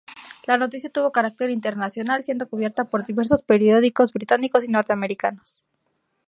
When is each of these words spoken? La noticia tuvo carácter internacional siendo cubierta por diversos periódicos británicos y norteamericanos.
La 0.47 0.57
noticia 0.57 0.89
tuvo 0.89 1.11
carácter 1.11 1.51
internacional 1.51 2.23
siendo 2.23 2.49
cubierta 2.49 2.85
por 2.85 3.05
diversos 3.05 3.43
periódicos 3.43 4.13
británicos 4.13 4.63
y 4.63 4.67
norteamericanos. 4.71 5.61